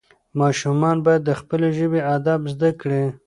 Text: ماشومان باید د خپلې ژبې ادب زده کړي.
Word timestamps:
ماشومان 0.39 0.97
باید 1.05 1.21
د 1.25 1.31
خپلې 1.39 1.69
ژبې 1.77 1.99
ادب 2.15 2.41
زده 2.53 2.69
کړي. 2.81 3.03